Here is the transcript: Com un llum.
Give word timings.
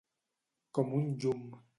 Com 0.77 0.95
un 1.01 1.05
llum. 1.25 1.45